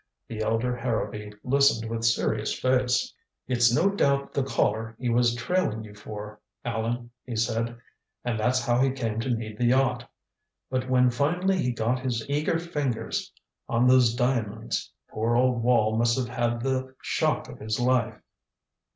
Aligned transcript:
The 0.27 0.41
elder 0.41 0.75
Harrowby 0.75 1.31
listened 1.43 1.87
with 1.87 2.03
serious 2.03 2.57
face. 2.59 3.13
"It's 3.47 3.71
no 3.71 3.87
doubt 3.91 4.33
the 4.33 4.41
Collar 4.41 4.95
he 4.97 5.09
was 5.09 5.35
trailing 5.35 5.83
you 5.83 5.93
for, 5.93 6.39
Allan," 6.65 7.11
he 7.23 7.35
said. 7.35 7.77
"And 8.25 8.39
that's 8.39 8.65
how 8.65 8.79
he 8.79 8.89
came 8.89 9.19
to 9.19 9.29
need 9.29 9.59
the 9.59 9.65
yacht. 9.67 10.09
But 10.71 10.89
when 10.89 11.11
finally 11.11 11.59
he 11.61 11.71
got 11.71 11.99
his 11.99 12.27
eager 12.27 12.57
fingers 12.57 13.31
on 13.69 13.85
those 13.85 14.15
diamonds, 14.15 14.91
poor 15.07 15.35
old 15.35 15.61
Wall 15.61 15.95
must 15.95 16.17
have 16.17 16.29
had 16.29 16.61
the 16.61 16.95
shock 17.03 17.47
of 17.47 17.59
his 17.59 17.79
life." 17.79 18.19